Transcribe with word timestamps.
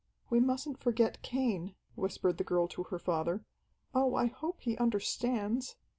"We 0.31 0.39
mustn't 0.39 0.79
forget 0.79 1.21
Cain," 1.21 1.75
whispered 1.93 2.39
the 2.39 2.43
girl 2.43 2.67
to 2.69 2.81
her 2.85 2.97
father. 2.97 3.43
"Oh, 3.93 4.15
I 4.15 4.25
hope 4.25 4.61
he 4.61 4.75
understands!" 4.79 5.75